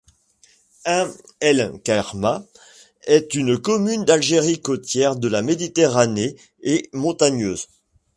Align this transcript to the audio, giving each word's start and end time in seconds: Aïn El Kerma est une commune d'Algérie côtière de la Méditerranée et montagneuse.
Aïn 0.85 1.11
El 1.41 1.79
Kerma 1.83 2.43
est 3.03 3.35
une 3.35 3.59
commune 3.59 4.03
d'Algérie 4.03 4.59
côtière 4.59 5.15
de 5.15 5.27
la 5.27 5.43
Méditerranée 5.43 6.35
et 6.63 6.89
montagneuse. 6.91 7.67